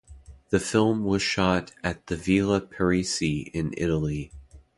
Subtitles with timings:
[0.49, 4.31] The film was shot at the Villa Parisi in Italy.